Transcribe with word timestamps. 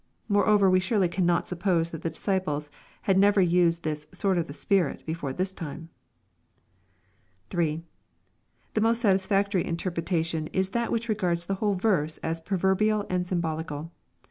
Moreover 0.27 0.67
we 0.67 0.79
surely 0.79 1.07
cannot 1.07 1.47
suppose 1.47 1.91
that 1.91 2.01
the 2.01 2.09
disciples 2.09 2.71
had 3.03 3.19
never 3.19 3.39
used 3.39 3.83
this" 3.83 4.07
sword 4.11 4.39
of 4.39 4.47
the 4.47 4.51
Spirit" 4.51 5.03
belbre 5.05 5.37
this 5.37 5.51
time. 5.51 5.89
3. 7.51 7.83
The 8.73 8.81
most 8.81 8.99
satisfactory 8.99 9.63
interpretation 9.63 10.47
is 10.47 10.69
that 10.69 10.91
which 10.91 11.07
regards 11.07 11.45
the 11.45 11.53
whole 11.61 11.75
verse 11.75 12.17
as 12.23 12.41
proverbial 12.41 13.05
and 13.11 13.27
symbolical. 13.27 13.91